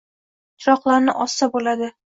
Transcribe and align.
chiroqlarni 0.65 1.17
ossa 1.27 1.51
boʼladi 1.57 1.95